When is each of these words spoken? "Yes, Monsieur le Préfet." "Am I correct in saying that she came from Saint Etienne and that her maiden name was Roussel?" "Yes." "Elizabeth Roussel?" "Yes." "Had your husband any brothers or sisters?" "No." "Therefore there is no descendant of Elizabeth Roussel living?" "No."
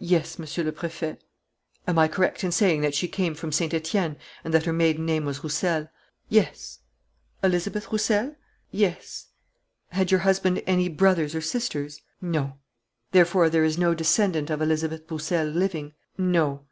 "Yes, 0.00 0.40
Monsieur 0.40 0.64
le 0.64 0.72
Préfet." 0.72 1.18
"Am 1.86 1.96
I 1.96 2.08
correct 2.08 2.42
in 2.42 2.50
saying 2.50 2.80
that 2.80 2.96
she 2.96 3.06
came 3.06 3.32
from 3.32 3.52
Saint 3.52 3.72
Etienne 3.72 4.16
and 4.42 4.52
that 4.52 4.64
her 4.64 4.72
maiden 4.72 5.06
name 5.06 5.24
was 5.24 5.44
Roussel?" 5.44 5.86
"Yes." 6.28 6.80
"Elizabeth 7.44 7.92
Roussel?" 7.92 8.34
"Yes." 8.72 9.28
"Had 9.90 10.10
your 10.10 10.22
husband 10.26 10.64
any 10.66 10.88
brothers 10.88 11.32
or 11.36 11.40
sisters?" 11.40 12.00
"No." 12.20 12.58
"Therefore 13.12 13.48
there 13.48 13.62
is 13.62 13.78
no 13.78 13.94
descendant 13.94 14.50
of 14.50 14.60
Elizabeth 14.60 15.08
Roussel 15.08 15.46
living?" 15.46 15.94
"No." 16.18 16.66